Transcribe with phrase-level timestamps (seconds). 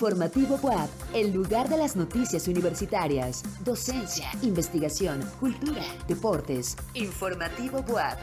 [0.00, 6.74] Informativo WAP, el lugar de las noticias universitarias, docencia, investigación, cultura, deportes.
[6.94, 8.18] Informativo WAP.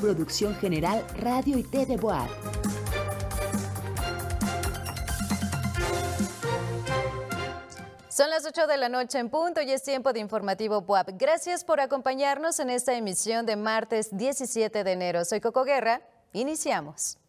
[0.00, 2.30] Producción General Radio y TV WAP.
[8.08, 11.10] Son las 8 de la noche en punto y es tiempo de informativo WAP.
[11.18, 15.26] Gracias por acompañarnos en esta emisión de martes 17 de enero.
[15.26, 16.00] Soy Coco Guerra.
[16.32, 17.19] Iniciamos.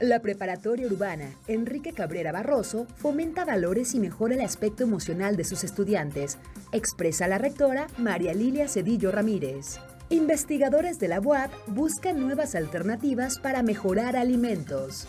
[0.00, 5.64] La preparatoria urbana Enrique Cabrera Barroso fomenta valores y mejora el aspecto emocional de sus
[5.64, 6.38] estudiantes,
[6.72, 9.78] expresa la rectora María Lilia Cedillo Ramírez.
[10.08, 15.06] Investigadores de la UAP buscan nuevas alternativas para mejorar alimentos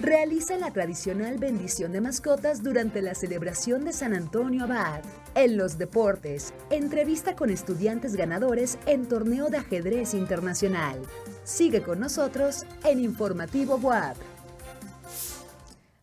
[0.00, 5.02] realiza la tradicional bendición de mascotas durante la celebración de San Antonio Abad.
[5.34, 11.00] En los deportes, entrevista con estudiantes ganadores en torneo de ajedrez internacional.
[11.44, 14.16] Sigue con nosotros en Informativo WAP.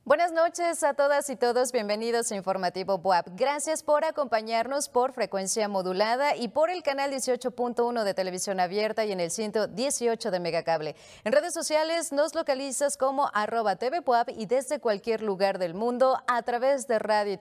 [0.07, 3.29] Buenas noches a todas y todos, bienvenidos a Informativo WAP.
[3.31, 9.11] Gracias por acompañarnos por frecuencia modulada y por el canal 18.1 de televisión abierta y
[9.11, 10.95] en el 118 de Megacable.
[11.23, 14.03] En redes sociales nos localizas como arroba TV
[14.37, 17.39] y desde cualquier lugar del mundo a través de radio y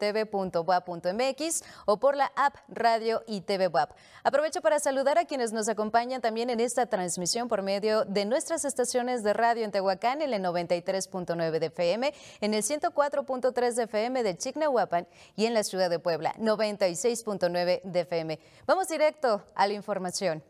[1.84, 3.90] o por la app Radio y TV WAP.
[4.22, 8.64] Aprovecho para saludar a quienes nos acompañan también en esta transmisión por medio de nuestras
[8.64, 14.22] estaciones de radio en Tehuacán, en el 93.9 de FM, en el 104.3 de FM
[14.22, 18.38] de Chignahuapan y en la ciudad de Puebla, 96.9 de FM.
[18.66, 20.42] Vamos directo a la información.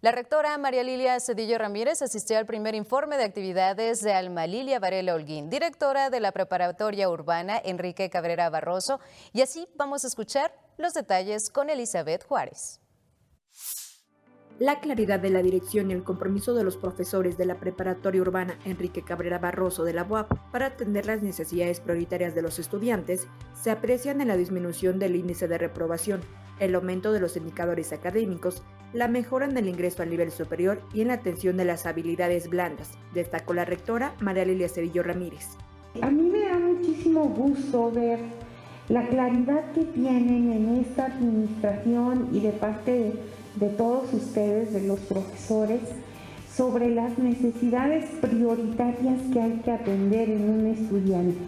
[0.00, 4.80] La rectora María Lilia Cedillo Ramírez asistió al primer informe de actividades de Alma Lilia
[4.80, 8.98] Varela Holguín, directora de la preparatoria urbana Enrique Cabrera Barroso,
[9.32, 12.80] y así vamos a escuchar los detalles con Elizabeth Juárez.
[14.58, 18.58] La claridad de la dirección y el compromiso de los profesores de la preparatoria urbana
[18.64, 23.70] Enrique Cabrera Barroso de la UAP para atender las necesidades prioritarias de los estudiantes se
[23.70, 26.20] aprecian en la disminución del índice de reprobación,
[26.60, 28.62] el aumento de los indicadores académicos,
[28.92, 32.48] la mejora en el ingreso al nivel superior y en la atención de las habilidades
[32.48, 35.48] blandas, destacó la rectora María Lilia Cedillo Ramírez.
[36.02, 38.20] A mí me da muchísimo gusto ver
[38.88, 43.12] la claridad que tienen en esta administración y de parte de
[43.56, 45.80] de todos ustedes, de los profesores,
[46.54, 51.38] sobre las necesidades prioritarias que hay que atender en un estudiante.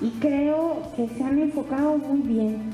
[0.00, 2.70] Y creo que se han enfocado muy bien.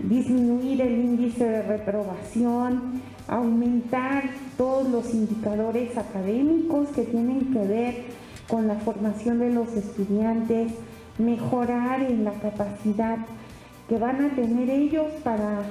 [0.00, 4.24] Disminuir el índice de reprobación, aumentar
[4.58, 7.94] todos los indicadores académicos que tienen que ver
[8.48, 10.72] con la formación de los estudiantes,
[11.18, 13.18] mejorar en la capacidad
[13.88, 15.62] que van a tener ellos para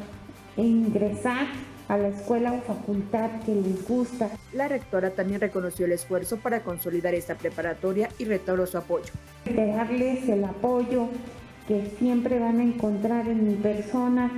[0.55, 1.47] ingresar
[1.87, 4.29] a la escuela o facultad que les gusta.
[4.53, 9.11] La rectora también reconoció el esfuerzo para consolidar esta preparatoria y retornó su apoyo.
[9.45, 11.07] De darles el apoyo
[11.67, 14.31] que siempre van a encontrar en mi persona,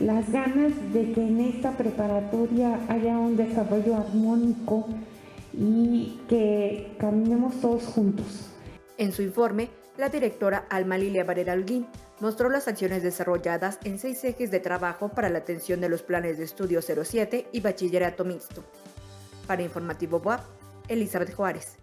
[0.00, 4.88] las ganas de que en esta preparatoria haya un desarrollo armónico
[5.52, 8.50] y que caminemos todos juntos.
[8.98, 11.86] En su informe, la directora Alma Lilia Varela Alguín
[12.22, 16.38] mostró las acciones desarrolladas en seis ejes de trabajo para la atención de los planes
[16.38, 18.62] de estudio 07 y bachillerato mixto.
[19.48, 20.40] Para Informativo WAP,
[20.86, 21.81] Elizabeth Juárez.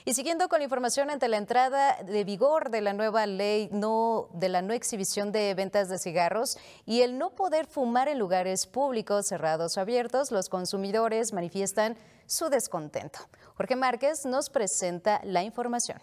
[0.06, 4.30] Y siguiendo con la información ante la entrada de vigor de la nueva ley no,
[4.34, 8.68] de la no exhibición de ventas de cigarros y el no poder fumar en lugares
[8.68, 11.98] públicos, cerrados o abiertos, los consumidores manifiestan
[12.28, 13.20] su descontento.
[13.56, 16.00] Jorge Márquez nos presenta la información.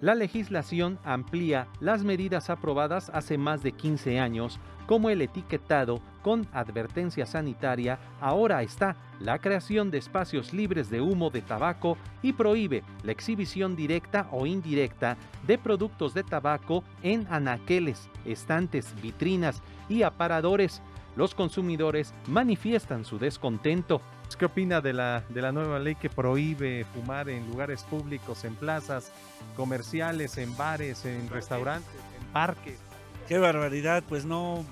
[0.00, 6.46] La legislación amplía las medidas aprobadas hace más de 15 años como el etiquetado con
[6.52, 12.82] advertencia sanitaria, ahora está la creación de espacios libres de humo de tabaco y prohíbe
[13.02, 20.82] la exhibición directa o indirecta de productos de tabaco en anaqueles, estantes, vitrinas y aparadores.
[21.16, 24.00] Los consumidores manifiestan su descontento.
[24.38, 28.56] ¿Qué opina de la, de la nueva ley que prohíbe fumar en lugares públicos, en
[28.56, 29.12] plazas
[29.54, 32.80] comerciales, en bares, en restaurantes, en parques?
[33.28, 34.64] Qué barbaridad, pues no.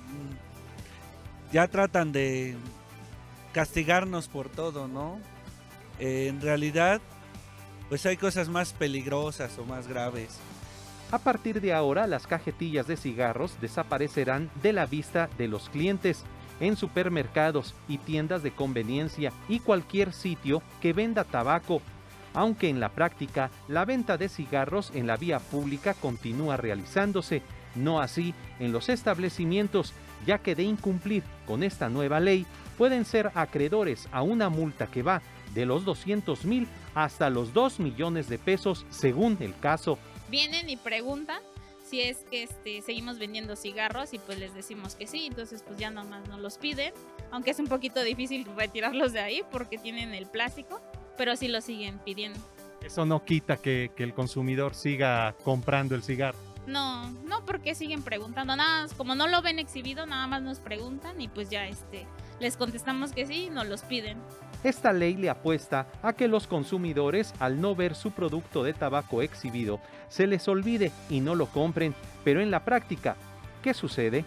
[1.53, 2.57] Ya tratan de
[3.53, 5.19] castigarnos por todo, ¿no?
[5.99, 6.99] Eh, en realidad,
[7.87, 10.39] pues hay cosas más peligrosas o más graves.
[11.11, 16.25] A partir de ahora, las cajetillas de cigarros desaparecerán de la vista de los clientes
[16.59, 21.81] en supermercados y tiendas de conveniencia y cualquier sitio que venda tabaco,
[22.33, 27.41] aunque en la práctica la venta de cigarros en la vía pública continúa realizándose,
[27.75, 29.93] no así en los establecimientos,
[30.25, 32.45] ya que de incumplir con esta nueva ley
[32.77, 35.21] pueden ser acreedores a una multa que va
[35.53, 39.97] de los 200 mil hasta los 2 millones de pesos según el caso.
[40.29, 41.41] Vienen y preguntan
[41.93, 45.77] si es que este, seguimos vendiendo cigarros y pues les decimos que sí, entonces pues
[45.77, 46.91] ya nomás nos los piden,
[47.29, 50.81] aunque es un poquito difícil retirarlos de ahí porque tienen el plástico,
[51.17, 52.39] pero sí lo siguen pidiendo.
[52.81, 56.39] Eso no quita que, que el consumidor siga comprando el cigarro.
[56.65, 61.21] No, no porque siguen preguntando, nada, como no lo ven exhibido, nada más nos preguntan
[61.21, 62.07] y pues ya este
[62.39, 64.17] les contestamos que sí, nos los piden.
[64.63, 69.21] Esta ley le apuesta a que los consumidores, al no ver su producto de tabaco
[69.21, 71.93] exhibido, se les olvide y no lo compren,
[72.23, 73.17] pero en la práctica,
[73.61, 74.23] ¿qué sucede?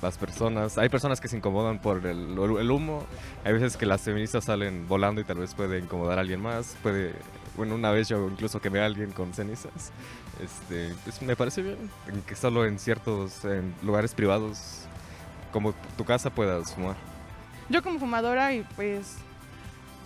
[0.00, 3.04] Las personas, hay personas que se incomodan por el, el humo,
[3.42, 6.76] hay veces que las feministas salen volando y tal vez puede incomodar a alguien más,
[6.82, 7.12] puede,
[7.56, 9.92] bueno, una vez yo incluso quemé a alguien con cenizas,
[10.42, 11.90] este, pues me parece bien,
[12.26, 14.82] que solo en ciertos en lugares privados
[15.52, 17.13] como tu casa puedas fumar.
[17.68, 19.16] Yo como fumadora y pues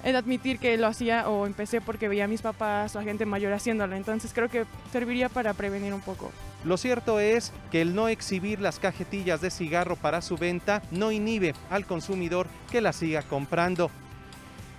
[0.05, 3.03] he de admitir que lo hacía o empecé porque veía a mis papás o a
[3.03, 6.31] gente mayor haciéndolo, entonces creo que serviría para prevenir un poco.
[6.65, 11.13] Lo cierto es que el no exhibir las cajetillas de cigarro para su venta no
[11.13, 13.91] inhibe al consumidor que las siga comprando.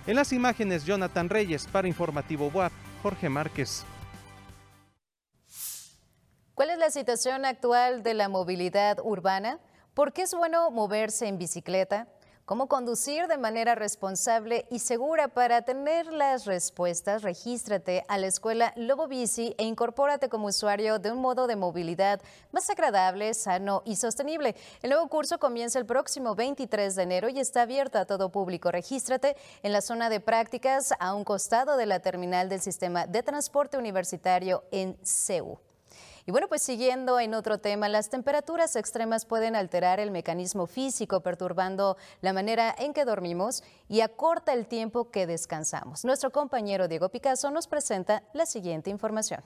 [0.06, 2.72] En las imágenes, Jonathan Reyes para Informativo WAP,
[3.02, 3.84] Jorge Márquez.
[6.54, 9.58] ¿Cuál es la situación actual de la movilidad urbana?
[9.94, 12.06] ¿Por qué es bueno moverse en bicicleta?
[12.50, 15.28] Cómo conducir de manera responsable y segura.
[15.28, 21.12] Para tener las respuestas, regístrate a la escuela Lobo Bici e incorpórate como usuario de
[21.12, 22.20] un modo de movilidad
[22.50, 24.56] más agradable, sano y sostenible.
[24.82, 28.72] El nuevo curso comienza el próximo 23 de enero y está abierto a todo público.
[28.72, 33.22] Regístrate en la zona de prácticas a un costado de la terminal del sistema de
[33.22, 35.69] transporte universitario en CEU.
[36.30, 41.22] Y bueno, pues siguiendo en otro tema, las temperaturas extremas pueden alterar el mecanismo físico,
[41.22, 46.04] perturbando la manera en que dormimos y acorta el tiempo que descansamos.
[46.04, 49.42] Nuestro compañero Diego Picasso nos presenta la siguiente información.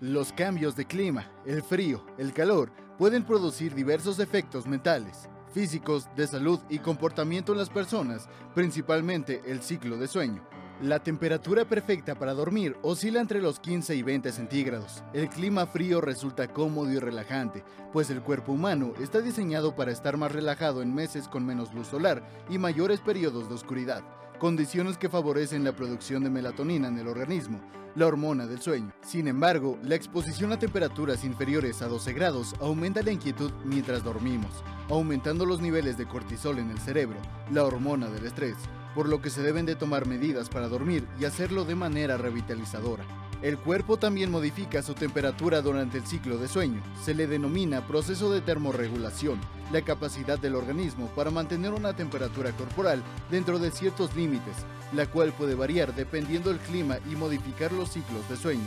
[0.00, 6.26] Los cambios de clima, el frío, el calor, pueden producir diversos efectos mentales, físicos, de
[6.26, 10.55] salud y comportamiento en las personas, principalmente el ciclo de sueño.
[10.82, 15.02] La temperatura perfecta para dormir oscila entre los 15 y 20 centígrados.
[15.14, 17.64] El clima frío resulta cómodo y relajante,
[17.94, 21.86] pues el cuerpo humano está diseñado para estar más relajado en meses con menos luz
[21.86, 24.04] solar y mayores periodos de oscuridad,
[24.38, 27.58] condiciones que favorecen la producción de melatonina en el organismo,
[27.94, 28.92] la hormona del sueño.
[29.00, 34.62] Sin embargo, la exposición a temperaturas inferiores a 12 grados aumenta la inquietud mientras dormimos,
[34.90, 37.16] aumentando los niveles de cortisol en el cerebro,
[37.50, 38.56] la hormona del estrés
[38.96, 43.04] por lo que se deben de tomar medidas para dormir y hacerlo de manera revitalizadora.
[43.42, 46.82] El cuerpo también modifica su temperatura durante el ciclo de sueño.
[47.04, 49.38] Se le denomina proceso de termorregulación,
[49.70, 54.56] la capacidad del organismo para mantener una temperatura corporal dentro de ciertos límites,
[54.94, 58.64] la cual puede variar dependiendo del clima y modificar los ciclos de sueño.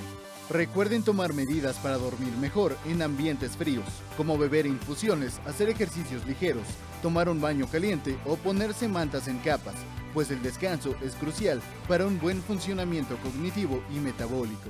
[0.52, 3.86] Recuerden tomar medidas para dormir mejor en ambientes fríos,
[4.18, 6.68] como beber infusiones, hacer ejercicios ligeros,
[7.02, 9.76] tomar un baño caliente o ponerse mantas en capas,
[10.14, 14.70] pues el descanso es crucial para un buen funcionamiento cognitivo y metabólico.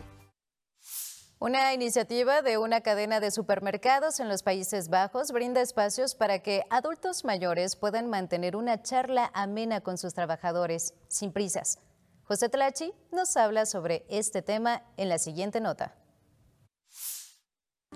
[1.41, 6.63] Una iniciativa de una cadena de supermercados en los Países Bajos brinda espacios para que
[6.69, 11.79] adultos mayores puedan mantener una charla amena con sus trabajadores, sin prisas.
[12.23, 15.98] José Tlachi nos habla sobre este tema en la siguiente nota.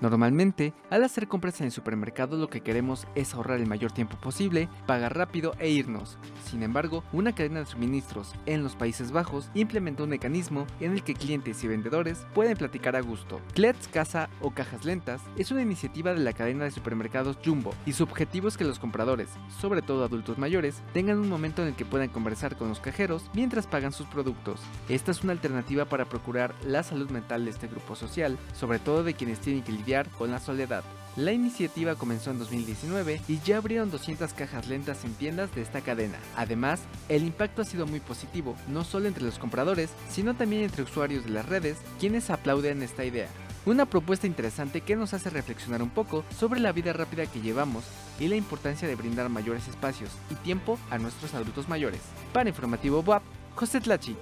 [0.04, 4.18] Normalmente, al hacer compras en el supermercado lo que queremos es ahorrar el mayor tiempo
[4.18, 6.18] posible, pagar rápido e irnos.
[6.44, 11.04] Sin embargo, una cadena de suministros en los Países Bajos implementó un mecanismo en el
[11.04, 13.40] que clientes y vendedores pueden platicar a gusto.
[13.54, 17.94] Klets Casa o Cajas Lentas es una iniciativa de la cadena de supermercados Jumbo y
[17.94, 19.30] su objetivo es que los compradores,
[19.62, 23.30] sobre todo adultos mayores, tengan un momento en el que puedan conversar con los cajeros
[23.34, 24.60] mientras pagan sus productos.
[24.90, 29.06] Esta es una alternativa para procurar la salud mental de este grupo social, sobre todo
[29.06, 29.72] de quienes tienen que
[30.18, 30.84] con la soledad.
[31.16, 35.82] La iniciativa comenzó en 2019 y ya abrieron 200 cajas lentas en tiendas de esta
[35.82, 36.18] cadena.
[36.36, 40.82] Además, el impacto ha sido muy positivo, no solo entre los compradores, sino también entre
[40.82, 43.28] usuarios de las redes, quienes aplauden esta idea.
[43.66, 47.86] Una propuesta interesante que nos hace reflexionar un poco sobre la vida rápida que llevamos
[48.20, 52.02] y la importancia de brindar mayores espacios y tiempo a nuestros adultos mayores.
[52.34, 53.22] Para Informativo WAP,
[53.56, 54.18] José Tlachi.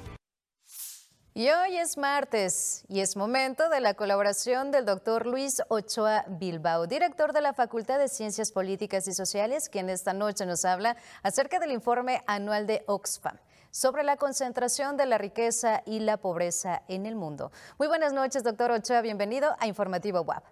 [1.33, 6.87] Y hoy es martes y es momento de la colaboración del doctor Luis Ochoa Bilbao,
[6.87, 11.59] director de la Facultad de Ciencias Políticas y Sociales, quien esta noche nos habla acerca
[11.59, 13.37] del informe anual de Oxfam
[13.69, 17.53] sobre la concentración de la riqueza y la pobreza en el mundo.
[17.79, 20.43] Muy buenas noches, doctor Ochoa, bienvenido a Informativo WAP.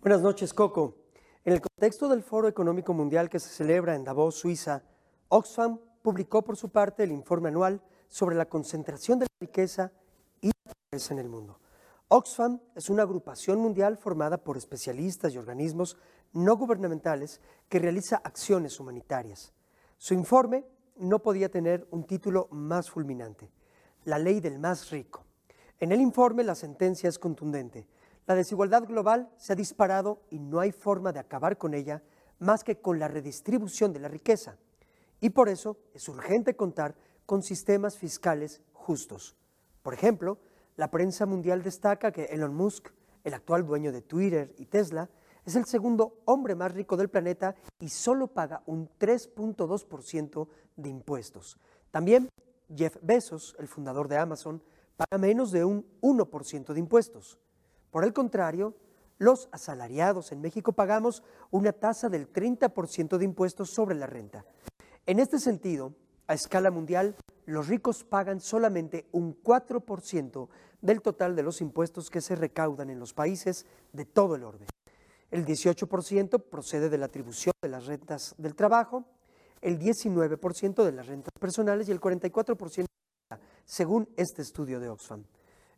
[0.00, 0.96] Buenas noches, Coco.
[1.44, 4.82] En el contexto del Foro Económico Mundial que se celebra en Davos, Suiza,
[5.28, 7.80] Oxfam publicó por su parte el informe anual
[8.10, 9.92] sobre la concentración de la riqueza
[10.42, 11.58] y la pobreza en el mundo.
[12.08, 15.96] Oxfam es una agrupación mundial formada por especialistas y organismos
[16.32, 19.52] no gubernamentales que realiza acciones humanitarias.
[19.96, 23.50] Su informe no podía tener un título más fulminante,
[24.04, 25.24] la ley del más rico.
[25.78, 27.86] En el informe la sentencia es contundente.
[28.26, 32.02] La desigualdad global se ha disparado y no hay forma de acabar con ella
[32.40, 34.56] más que con la redistribución de la riqueza.
[35.20, 36.96] Y por eso es urgente contar
[37.30, 39.36] con sistemas fiscales justos.
[39.84, 40.38] Por ejemplo,
[40.74, 42.88] la prensa mundial destaca que Elon Musk,
[43.22, 45.08] el actual dueño de Twitter y Tesla,
[45.44, 51.56] es el segundo hombre más rico del planeta y solo paga un 3.2% de impuestos.
[51.92, 52.28] También
[52.74, 54.60] Jeff Bezos, el fundador de Amazon,
[54.96, 57.38] paga menos de un 1% de impuestos.
[57.92, 58.74] Por el contrario,
[59.18, 61.22] los asalariados en México pagamos
[61.52, 64.44] una tasa del 30% de impuestos sobre la renta.
[65.06, 65.94] En este sentido,
[66.30, 70.48] a escala mundial, los ricos pagan solamente un 4%
[70.80, 74.66] del total de los impuestos que se recaudan en los países de todo el orbe.
[75.32, 79.06] El 18% procede de la atribución de las rentas del trabajo,
[79.60, 82.86] el 19% de las rentas personales y el 44%
[83.64, 85.24] según este estudio de Oxfam.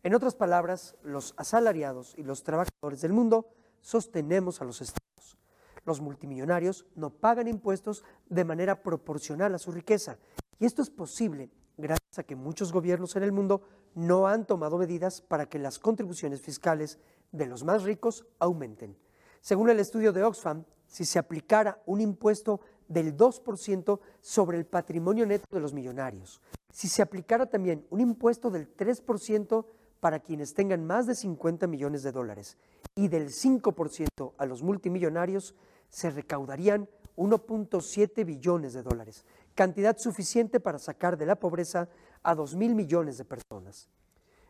[0.02, 3.48] En otras palabras, los asalariados y los trabajadores del mundo
[3.80, 5.38] sostenemos a los estados.
[5.86, 10.18] Los multimillonarios no pagan impuestos de manera proporcional a su riqueza
[10.62, 13.62] y esto es posible gracias a que muchos gobiernos en el mundo
[13.96, 17.00] no han tomado medidas para que las contribuciones fiscales
[17.32, 18.96] de los más ricos aumenten.
[19.40, 25.26] Según el estudio de Oxfam, si se aplicara un impuesto del 2% sobre el patrimonio
[25.26, 26.40] neto de los millonarios,
[26.72, 29.66] si se aplicara también un impuesto del 3%
[29.98, 32.56] para quienes tengan más de 50 millones de dólares
[32.94, 35.56] y del 5% a los multimillonarios,
[35.88, 41.88] se recaudarían 1.7 billones de dólares, cantidad suficiente para sacar de la pobreza
[42.22, 43.88] a 2 mil millones de personas.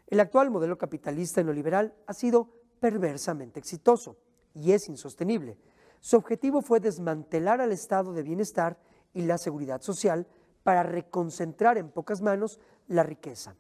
[0.07, 2.49] El actual modelo capitalista neoliberal ha sido
[2.81, 4.17] perversamente exitoso
[4.55, 5.59] y es insostenible.
[6.01, 8.79] Su objetivo fue desmantelar al estado de bienestar
[9.15, 10.27] y la seguridad social
[10.63, 13.55] para reconcentrar en pocas manos la riqueza.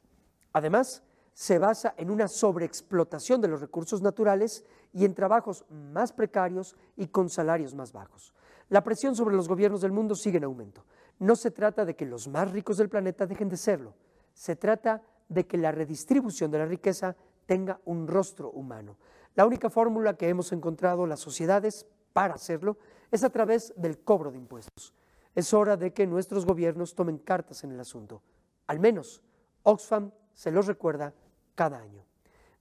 [0.52, 1.02] Además,
[1.34, 7.06] se basa en una sobreexplotación de los recursos naturales y en trabajos más precarios y
[7.06, 8.34] con salarios más bajos.
[8.68, 10.84] La presión sobre los gobiernos del mundo sigue en aumento.
[11.19, 13.95] No se trata de que los más ricos del planeta dejen de serlo,
[14.35, 17.16] se trata de que la redistribución de la riqueza
[17.47, 18.97] tenga un rostro humano.
[19.35, 22.76] La única fórmula que hemos encontrado las sociedades para hacerlo
[23.11, 24.95] es a través del cobro de impuestos.
[25.35, 28.23] Es hora de que nuestros gobiernos tomen cartas en el asunto.
[28.66, 29.23] Al menos
[29.62, 31.14] Oxfam se los recuerda
[31.54, 32.04] cada año.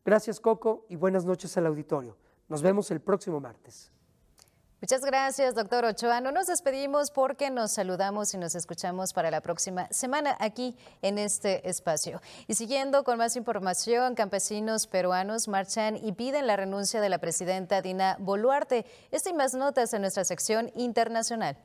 [0.06, 2.18] Gracias Coco y buenas noches al auditorio.
[2.48, 3.92] Nos vemos el próximo martes.
[4.82, 6.22] Muchas gracias, doctor Ochoa.
[6.22, 11.20] No nos despedimos porque nos saludamos y nos escuchamos para la próxima semana aquí en
[11.20, 12.20] este espacio.
[12.48, 17.84] Y siguiendo con más información, campesinos peruanos marchan y piden la renuncia de la presidenta
[17.84, 18.88] Dina Boluarte.
[19.12, 21.58] Esta y más notas en nuestra sección internacional.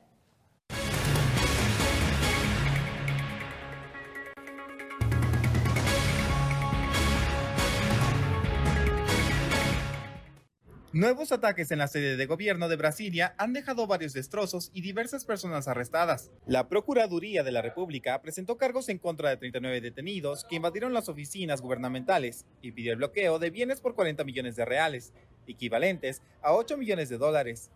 [10.97, 15.25] Nuevos ataques en la sede de gobierno de Brasilia han dejado varios destrozos y diversas
[15.25, 16.31] personas arrestadas.
[16.47, 21.07] La Procuraduría de la República presentó cargos en contra de 39 detenidos que invadieron las
[21.07, 25.13] oficinas gubernamentales y pidió el bloqueo de bienes por 40 millones de reales,
[25.45, 27.69] equivalentes a 8 millones de dólares.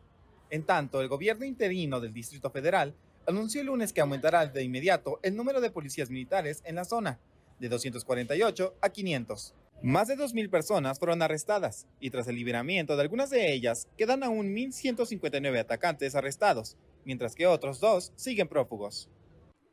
[0.49, 2.95] En tanto, el gobierno interino del Distrito Federal
[3.27, 7.19] anunció el lunes que aumentará de inmediato el número de policías militares en la zona,
[7.59, 9.53] de 248 a 500.
[9.83, 14.21] Más de 2.000 personas fueron arrestadas y tras el liberamiento de algunas de ellas quedan
[14.21, 19.09] aún 1.159 atacantes arrestados, mientras que otros dos siguen prófugos.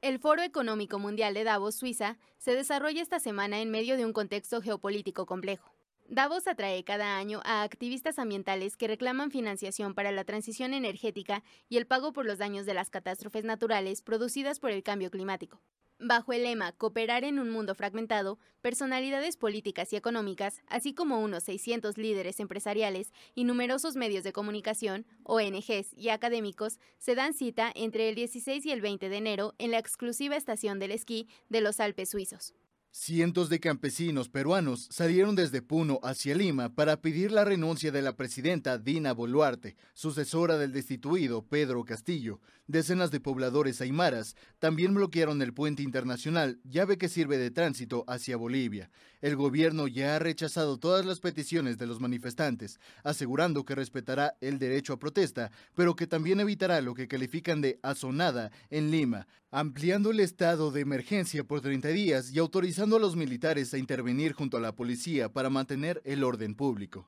[0.01, 4.15] El Foro Económico Mundial de Davos, Suiza, se desarrolla esta semana en medio de un
[4.15, 5.75] contexto geopolítico complejo.
[6.09, 11.77] Davos atrae cada año a activistas ambientales que reclaman financiación para la transición energética y
[11.77, 15.61] el pago por los daños de las catástrofes naturales producidas por el cambio climático.
[16.01, 21.43] Bajo el lema Cooperar en un mundo fragmentado, personalidades políticas y económicas, así como unos
[21.43, 28.09] 600 líderes empresariales y numerosos medios de comunicación, ONGs y académicos, se dan cita entre
[28.09, 31.81] el 16 y el 20 de enero en la exclusiva estación del esquí de los
[31.81, 32.55] Alpes suizos.
[32.91, 38.17] Cientos de campesinos peruanos salieron desde Puno hacia Lima para pedir la renuncia de la
[38.17, 42.41] presidenta Dina Boluarte, sucesora del destituido Pedro Castillo.
[42.67, 48.39] Decenas de pobladores aymaras también bloquearon el puente internacional, llave que sirve de tránsito hacia
[48.39, 48.91] Bolivia.
[49.21, 54.59] El gobierno ya ha rechazado todas las peticiones de los manifestantes, asegurando que respetará el
[54.59, 60.11] derecho a protesta, pero que también evitará lo que califican de azonada en Lima, ampliando
[60.11, 64.57] el estado de emergencia por 30 días y autorizando a los militares a intervenir junto
[64.57, 67.07] a la policía para mantener el orden público.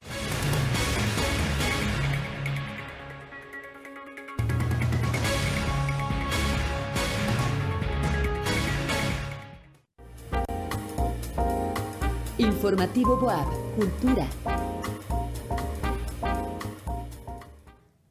[12.71, 14.29] Informativo Boab, Cultura.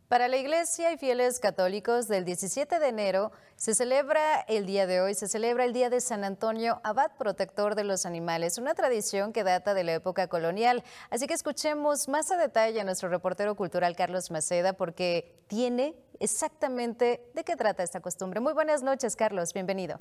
[0.10, 5.00] Para la Iglesia y fieles católicos del 17 de enero se celebra el día de
[5.00, 9.32] hoy, se celebra el Día de San Antonio Abad, protector de los animales, una tradición
[9.32, 10.84] que data de la época colonial.
[11.10, 17.32] Así que escuchemos más a detalle a nuestro reportero cultural Carlos Maceda porque tiene exactamente
[17.34, 18.42] de qué trata esta costumbre.
[18.42, 20.00] Muy buenas noches, Carlos, bienvenido.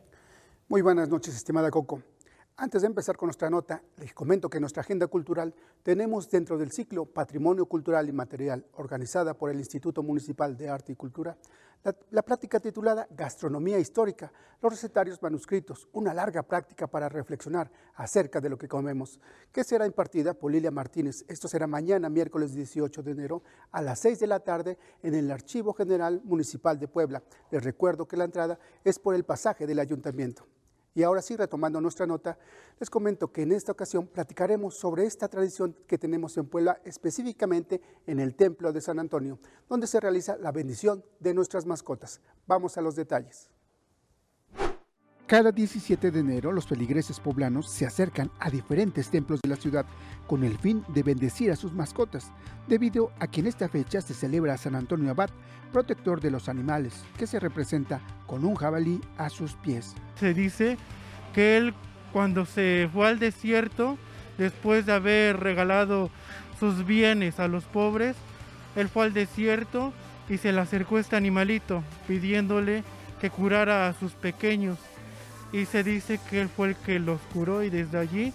[0.66, 2.02] Muy buenas noches, estimada Coco.
[2.60, 6.58] Antes de empezar con nuestra nota, les comento que en nuestra agenda cultural tenemos dentro
[6.58, 11.38] del ciclo Patrimonio Cultural y Material, organizada por el Instituto Municipal de Arte y Cultura,
[11.84, 18.40] la, la, plática titulada Gastronomía Histórica, los recetarios manuscritos, una larga práctica para reflexionar acerca
[18.40, 19.20] de lo que comemos,
[19.52, 21.24] que será impartida por Lilia Martínez.
[21.28, 25.30] Esto será mañana, miércoles 18 de enero, a las 6 de la tarde, en el
[25.30, 27.22] Archivo General Municipal de Puebla.
[27.52, 30.44] Les recuerdo que la entrada es por el pasaje del ayuntamiento.
[30.98, 32.36] Y ahora sí, retomando nuestra nota,
[32.80, 37.80] les comento que en esta ocasión platicaremos sobre esta tradición que tenemos en Puebla, específicamente
[38.04, 39.38] en el Templo de San Antonio,
[39.68, 42.20] donde se realiza la bendición de nuestras mascotas.
[42.48, 43.48] Vamos a los detalles.
[45.28, 49.84] Cada 17 de enero los feligreses poblanos se acercan a diferentes templos de la ciudad
[50.26, 52.32] con el fin de bendecir a sus mascotas,
[52.66, 55.28] debido a que en esta fecha se celebra San Antonio Abad,
[55.70, 59.94] protector de los animales, que se representa con un jabalí a sus pies.
[60.18, 60.78] Se dice
[61.34, 61.74] que él
[62.10, 63.98] cuando se fue al desierto,
[64.38, 66.08] después de haber regalado
[66.58, 68.16] sus bienes a los pobres,
[68.76, 69.92] él fue al desierto
[70.30, 72.82] y se le acercó este animalito pidiéndole
[73.20, 74.78] que curara a sus pequeños
[75.52, 78.32] y se dice que él fue el que los curó y desde allí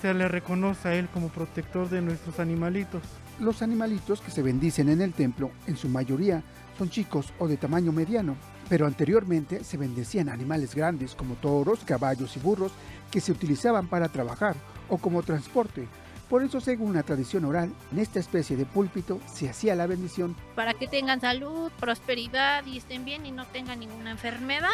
[0.00, 3.02] se le reconoce a él como protector de nuestros animalitos.
[3.38, 6.42] Los animalitos que se bendicen en el templo, en su mayoría,
[6.76, 8.36] son chicos o de tamaño mediano,
[8.68, 12.72] pero anteriormente se bendecían animales grandes como toros, caballos y burros
[13.10, 14.56] que se utilizaban para trabajar
[14.88, 15.86] o como transporte.
[16.28, 20.34] Por eso, según la tradición oral, en esta especie de púlpito se hacía la bendición.
[20.54, 24.70] Para que tengan salud, prosperidad y estén bien y no tengan ninguna enfermedad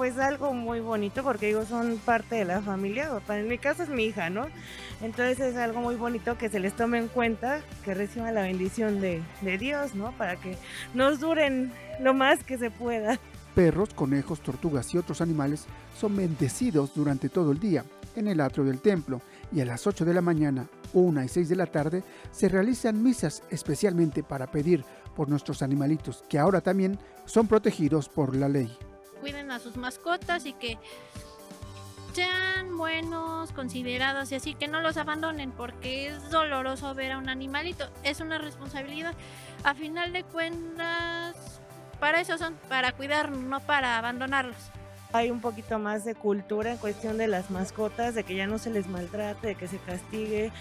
[0.00, 3.90] pues algo muy bonito porque digo, son parte de la familia, en mi caso es
[3.90, 4.46] mi hija, ¿no?
[5.02, 9.02] Entonces es algo muy bonito que se les tome en cuenta, que reciban la bendición
[9.02, 9.22] de,
[9.58, 10.12] Dios, ¿no?
[10.12, 10.56] Para que
[10.94, 13.20] nos duren lo más que se pueda.
[13.54, 15.66] Perros, conejos, tortugas y otros animales
[15.98, 17.84] son bendecidos durante todo el día
[18.16, 19.20] en el atrio del templo
[19.52, 23.02] y a las 8 de la mañana, 1 y 6 de la tarde se realizan
[23.02, 24.82] misas especialmente para pedir
[25.14, 28.74] por nuestros animalitos que ahora también son protegidos por la ley
[29.20, 30.78] cuiden a sus mascotas y que
[32.12, 37.28] sean buenos, considerados y así, que no los abandonen porque es doloroso ver a un
[37.28, 39.14] animalito, es una responsabilidad.
[39.62, 41.60] A final de cuentas,
[42.00, 44.56] para eso son, para cuidar, no para abandonarlos.
[45.12, 48.58] Hay un poquito más de cultura en cuestión de las mascotas, de que ya no
[48.58, 50.52] se les maltrate, de que se castigue.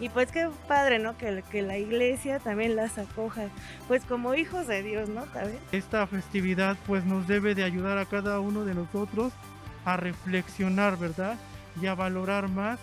[0.00, 1.16] Y pues qué padre, ¿no?
[1.18, 3.48] Que, que la iglesia también las acoja,
[3.86, 5.24] pues como hijos de Dios, ¿no?
[5.24, 5.58] ¿También?
[5.72, 9.32] Esta festividad pues nos debe de ayudar a cada uno de nosotros
[9.84, 11.36] a reflexionar, ¿verdad?
[11.80, 12.78] Y a valorar más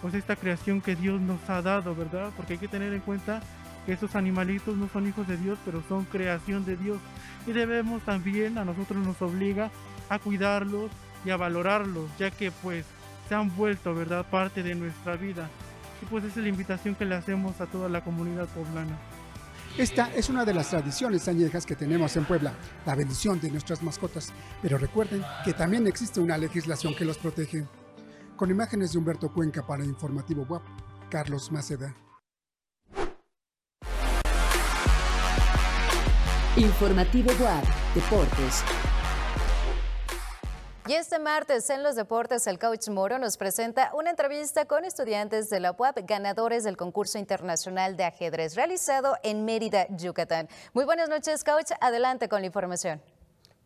[0.00, 2.30] pues esta creación que Dios nos ha dado, ¿verdad?
[2.36, 3.40] Porque hay que tener en cuenta
[3.86, 6.98] que estos animalitos no son hijos de Dios, pero son creación de Dios.
[7.46, 9.70] Y debemos también, a nosotros nos obliga
[10.10, 10.90] a cuidarlos
[11.24, 12.84] y a valorarlos, ya que pues
[13.28, 15.48] se han vuelto, ¿verdad?, parte de nuestra vida.
[16.02, 18.98] Y pues esa es la invitación que le hacemos a toda la comunidad poblana.
[19.78, 22.52] Esta es una de las tradiciones añejas que tenemos en Puebla,
[22.84, 24.32] la bendición de nuestras mascotas.
[24.60, 27.66] Pero recuerden que también existe una legislación que los protege.
[28.36, 30.62] Con imágenes de Humberto Cuenca para Informativo WAP,
[31.08, 31.94] Carlos Maceda.
[36.56, 38.64] Informativo WAP, Deportes.
[40.90, 45.48] Y este martes en los deportes, el coach Moro nos presenta una entrevista con estudiantes
[45.48, 50.48] de la UAP, ganadores del concurso internacional de ajedrez realizado en Mérida, Yucatán.
[50.74, 51.70] Muy buenas noches, coach.
[51.80, 53.00] Adelante con la información.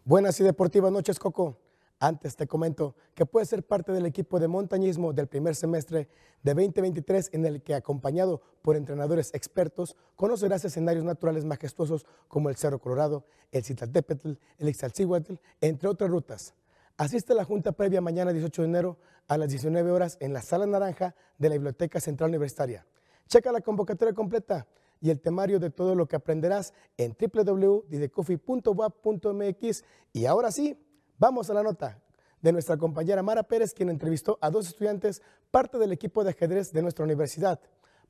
[0.05, 1.57] Buenas y deportivas noches, Coco.
[1.99, 6.11] Antes te comento que puedes ser parte del equipo de montañismo del primer semestre
[6.43, 12.57] de 2023 en el que acompañado por entrenadores expertos conocerás escenarios naturales majestuosos como el
[12.57, 16.53] Cerro Colorado, el Citlaltépetl, el Ixtalcíhuatl, entre otras rutas.
[16.97, 20.43] Asiste a la junta previa mañana 18 de enero a las 19 horas en la
[20.43, 22.87] Sala Naranja de la Biblioteca Central Universitaria.
[23.27, 24.69] Checa la convocatoria completa
[25.01, 29.85] y el temario de todo lo que aprenderás en www.didecoffee.wap.mx.
[30.13, 30.79] Y ahora sí,
[31.19, 32.01] vamos a la nota
[32.41, 36.73] de nuestra compañera Mara Pérez, quien entrevistó a dos estudiantes, parte del equipo de ajedrez
[36.73, 37.59] de nuestra universidad.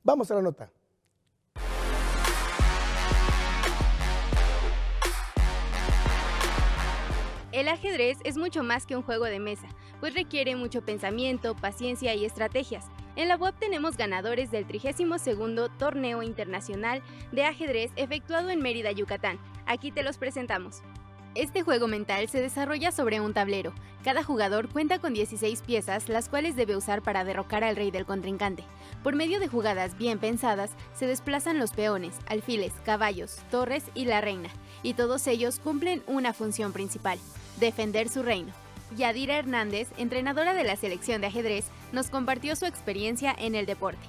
[0.03, 0.71] Vamos a la nota.
[7.55, 9.69] El ajedrez es mucho más que un juego de mesa,
[10.01, 12.87] pues requiere mucho pensamiento, paciencia y estrategias.
[13.15, 15.21] En la web tenemos ganadores del 32
[15.79, 19.39] Torneo Internacional de Ajedrez efectuado en Mérida, Yucatán.
[19.65, 20.81] Aquí te los presentamos.
[21.33, 23.73] Este juego mental se desarrolla sobre un tablero.
[24.03, 28.05] Cada jugador cuenta con 16 piezas, las cuales debe usar para derrocar al rey del
[28.05, 28.65] contrincante.
[29.01, 34.21] Por medio de jugadas bien pensadas, se desplazan los peones, alfiles, caballos, torres y la
[34.21, 34.49] reina,
[34.85, 37.17] y todos ellos cumplen una función principal
[37.59, 38.53] defender su reino.
[38.95, 44.05] Yadira Hernández, entrenadora de la selección de ajedrez, nos compartió su experiencia en el deporte.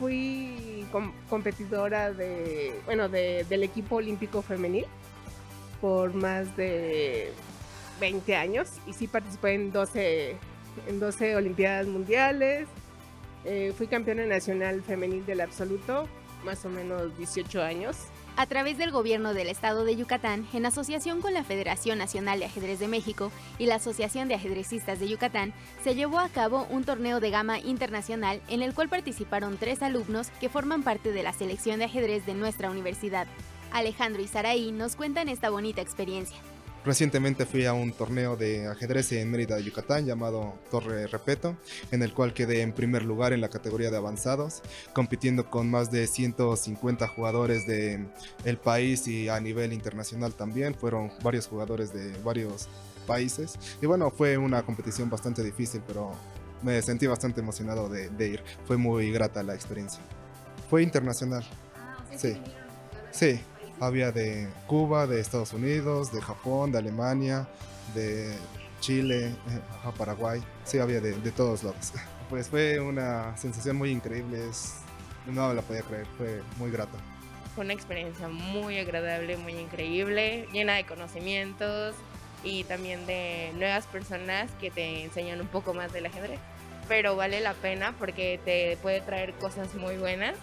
[0.00, 0.84] Fui
[1.28, 4.84] competidora de, bueno, del equipo olímpico femenil
[5.80, 7.32] por más de
[8.00, 10.36] 20 años y sí participé en 12,
[10.88, 12.66] en 12 Olimpiadas Mundiales.
[13.44, 16.08] Eh, fui campeona nacional femenil del absoluto,
[16.44, 17.96] más o menos 18 años
[18.36, 22.46] a través del gobierno del estado de Yucatán, en asociación con la Federación Nacional de
[22.46, 25.52] Ajedrez de México y la Asociación de Ajedrecistas de Yucatán,
[25.84, 30.28] se llevó a cabo un torneo de gama internacional en el cual participaron tres alumnos
[30.40, 33.26] que forman parte de la selección de ajedrez de nuestra universidad.
[33.72, 36.38] Alejandro y Saraí nos cuentan esta bonita experiencia.
[36.84, 41.56] Recientemente fui a un torneo de ajedrez en Mérida, Yucatán, llamado Torre Repeto,
[41.90, 44.62] en el cual quedé en primer lugar en la categoría de avanzados,
[44.94, 48.08] compitiendo con más de 150 jugadores del
[48.46, 50.74] el país y a nivel internacional también.
[50.74, 52.66] Fueron varios jugadores de varios
[53.06, 53.58] países.
[53.82, 56.12] Y bueno, fue una competición bastante difícil, pero
[56.62, 58.42] me sentí bastante emocionado de, de ir.
[58.66, 60.00] Fue muy grata la experiencia.
[60.70, 61.44] Fue internacional.
[61.76, 62.40] Ah, sí.
[63.10, 63.40] Sí,
[63.80, 67.48] había de Cuba, de Estados Unidos, de Japón, de Alemania,
[67.94, 68.36] de
[68.80, 70.42] Chile, eh, Paraguay.
[70.64, 71.92] Sí, había de, todos lados.
[72.30, 74.38] Pues fue una sensación muy increíble.
[75.26, 76.06] no la podía creer.
[76.16, 76.96] Fue muy grata.
[77.56, 81.96] Fue una experiencia muy agradable, muy increíble, llena de conocimientos
[82.44, 86.38] y también de nuevas personas que te enseñan un poco más del ajedrez.
[86.86, 90.36] Pero vale la pena porque te puede traer cosas muy buenas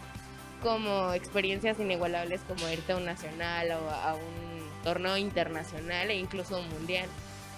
[0.62, 6.60] como experiencias inigualables como irte a un nacional o a un torneo internacional e incluso
[6.60, 7.08] un mundial.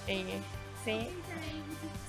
[0.07, 0.39] Eh,
[0.83, 1.07] sí.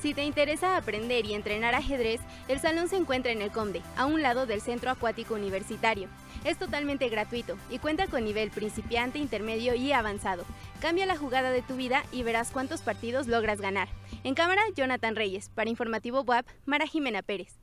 [0.00, 4.06] Si te interesa aprender y entrenar ajedrez, el salón se encuentra en el Comde, a
[4.06, 6.08] un lado del Centro Acuático Universitario.
[6.42, 10.46] Es totalmente gratuito y cuenta con nivel principiante, intermedio y avanzado.
[10.80, 13.88] Cambia la jugada de tu vida y verás cuántos partidos logras ganar.
[14.24, 15.50] En cámara, Jonathan Reyes.
[15.50, 17.58] Para Informativo WAP, Mara Jimena Pérez.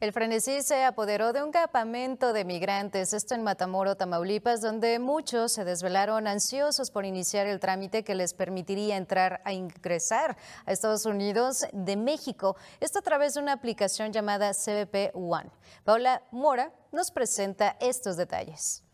[0.00, 5.50] El frenesí se apoderó de un campamento de migrantes, esto en Matamoro, Tamaulipas, donde muchos
[5.50, 11.04] se desvelaron ansiosos por iniciar el trámite que les permitiría entrar a ingresar a Estados
[11.04, 12.54] Unidos de México.
[12.78, 15.50] Esto a través de una aplicación llamada CBP One.
[15.82, 18.84] Paula Mora nos presenta estos detalles.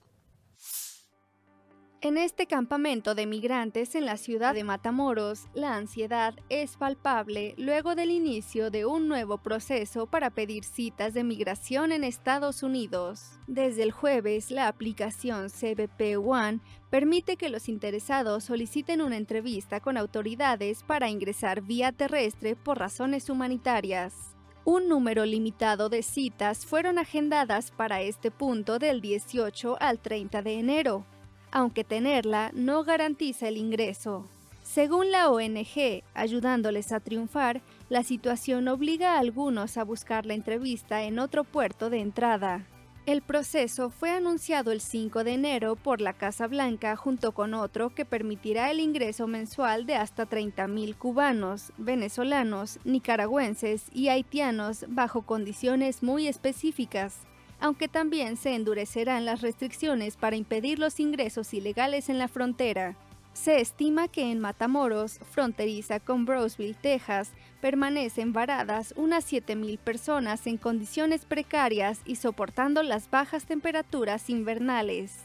[2.04, 7.94] En este campamento de migrantes en la ciudad de Matamoros, la ansiedad es palpable luego
[7.94, 13.40] del inicio de un nuevo proceso para pedir citas de migración en Estados Unidos.
[13.46, 19.96] Desde el jueves, la aplicación CBP One permite que los interesados soliciten una entrevista con
[19.96, 24.36] autoridades para ingresar vía terrestre por razones humanitarias.
[24.66, 30.52] Un número limitado de citas fueron agendadas para este punto del 18 al 30 de
[30.52, 31.06] enero
[31.54, 34.26] aunque tenerla no garantiza el ingreso.
[34.64, 41.04] Según la ONG, ayudándoles a triunfar, la situación obliga a algunos a buscar la entrevista
[41.04, 42.66] en otro puerto de entrada.
[43.06, 47.94] El proceso fue anunciado el 5 de enero por la Casa Blanca junto con otro
[47.94, 56.02] que permitirá el ingreso mensual de hasta 30.000 cubanos, venezolanos, nicaragüenses y haitianos bajo condiciones
[56.02, 57.20] muy específicas
[57.64, 62.94] aunque también se endurecerán las restricciones para impedir los ingresos ilegales en la frontera.
[63.32, 70.58] Se estima que en Matamoros, fronteriza con Brownsville, Texas, permanecen varadas unas 7.000 personas en
[70.58, 75.20] condiciones precarias y soportando las bajas temperaturas invernales.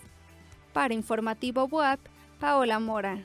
[0.71, 1.99] Para Informativo WAP,
[2.39, 3.17] Paola Mora.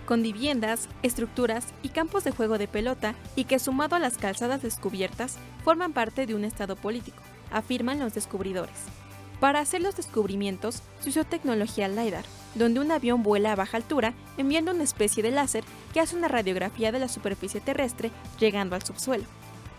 [0.06, 4.62] con viviendas, estructuras y campos de juego de pelota y que sumado a las calzadas
[4.62, 9.01] descubiertas forman parte de un estado político, afirman los descubridores.
[9.42, 14.14] Para hacer los descubrimientos se usó tecnología LiDAR, donde un avión vuela a baja altura
[14.38, 18.84] enviando una especie de láser que hace una radiografía de la superficie terrestre llegando al
[18.84, 19.24] subsuelo.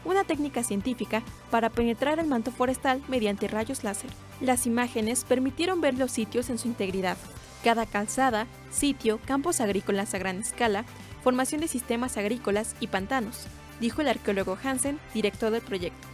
[0.05, 1.23] Una técnica científica
[1.53, 4.11] para penetrar el manto forestal mediante rayos láser.
[4.41, 7.17] Las imágenes permitieron ver los sitios en su integridad.
[7.63, 10.85] Cada calzada, sitio, campos agrícolas a gran escala,
[11.23, 13.47] formación de sistemas agrícolas y pantanos,
[13.81, 16.12] dijo el arqueólogo Hansen, director del proyecto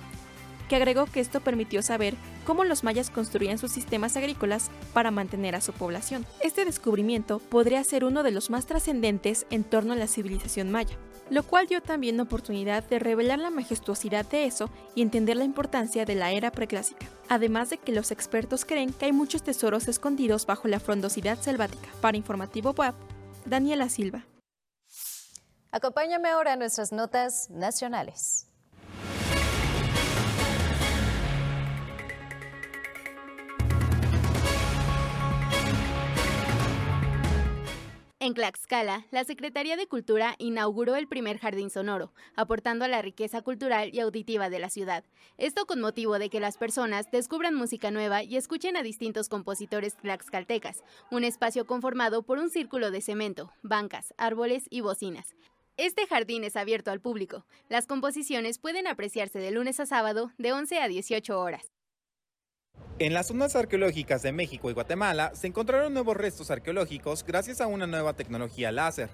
[0.69, 5.55] que agregó que esto permitió saber cómo los mayas construían sus sistemas agrícolas para mantener
[5.55, 6.27] a su población.
[6.41, 10.97] Este descubrimiento podría ser uno de los más trascendentes en torno a la civilización maya,
[11.31, 16.05] lo cual dio también oportunidad de revelar la majestuosidad de eso y entender la importancia
[16.05, 17.07] de la era preclásica.
[17.29, 21.89] Además de que los expertos creen que hay muchos tesoros escondidos bajo la frondosidad selvática.
[22.01, 22.95] Para Informativo Web,
[23.45, 24.25] Daniela Silva.
[25.71, 28.48] Acompáñame ahora a nuestras notas nacionales.
[38.21, 43.43] En Tlaxcala, la Secretaría de Cultura inauguró el primer jardín sonoro, aportando a la riqueza
[43.43, 45.05] cultural y auditiva de la ciudad.
[45.37, 49.97] Esto con motivo de que las personas descubran música nueva y escuchen a distintos compositores
[49.97, 55.37] tlaxcaltecas, un espacio conformado por un círculo de cemento, bancas, árboles y bocinas.
[55.77, 57.47] Este jardín es abierto al público.
[57.69, 61.71] Las composiciones pueden apreciarse de lunes a sábado de 11 a 18 horas.
[63.01, 67.69] En las zonas arqueológicas de México y Guatemala se encontraron nuevos restos arqueológicos gracias a
[67.69, 69.09] una nueva tecnología láser.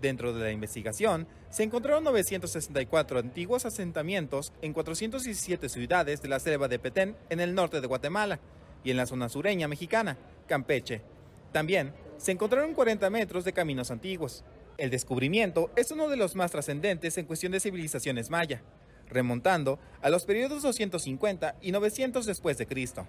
[0.00, 6.68] Dentro de la investigación, se encontraron 964 antiguos asentamientos en 417 ciudades de la selva
[6.68, 8.38] de Petén en el norte de Guatemala
[8.84, 10.16] y en la zona sureña mexicana,
[10.46, 11.02] Campeche.
[11.50, 14.44] También se encontraron 40 metros de caminos antiguos.
[14.78, 18.62] El descubrimiento es uno de los más trascendentes en cuestión de civilizaciones maya
[19.08, 23.06] remontando a los periodos 250 y 900 después de Cristo.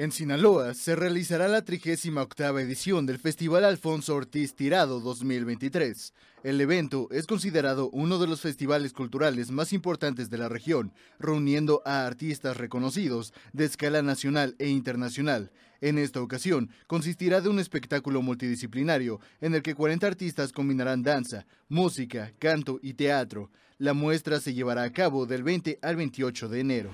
[0.00, 6.14] En Sinaloa se realizará la 38 edición del Festival Alfonso Ortiz Tirado 2023.
[6.44, 11.82] El evento es considerado uno de los festivales culturales más importantes de la región, reuniendo
[11.84, 15.50] a artistas reconocidos de escala nacional e internacional.
[15.80, 21.44] En esta ocasión consistirá de un espectáculo multidisciplinario en el que 40 artistas combinarán danza,
[21.68, 23.50] música, canto y teatro.
[23.80, 26.90] La muestra se llevará a cabo del 20 al 28 de enero.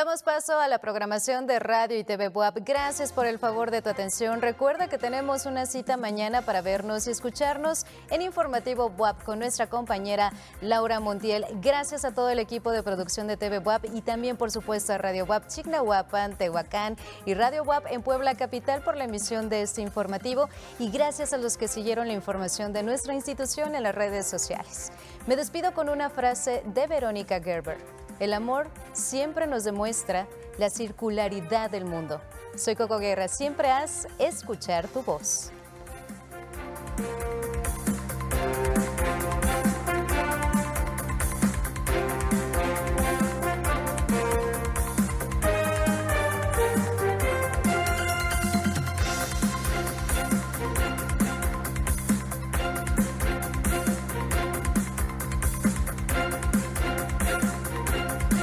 [0.00, 2.56] Damos paso a la programación de Radio y TV Buap.
[2.64, 4.40] Gracias por el favor de tu atención.
[4.40, 9.66] Recuerda que tenemos una cita mañana para vernos y escucharnos en Informativo Buap con nuestra
[9.66, 10.32] compañera
[10.62, 11.44] Laura Montiel.
[11.60, 14.96] Gracias a todo el equipo de producción de TV Buap y también, por supuesto, a
[14.96, 19.82] Radio Buap Chignahuapan, Tehuacán y Radio Buap en Puebla Capital por la emisión de este
[19.82, 20.48] informativo.
[20.78, 24.92] Y gracias a los que siguieron la información de nuestra institución en las redes sociales.
[25.26, 27.99] Me despido con una frase de Verónica Gerber.
[28.20, 30.28] El amor siempre nos demuestra
[30.58, 32.20] la circularidad del mundo.
[32.54, 35.50] Soy Coco Guerra, siempre haz escuchar tu voz.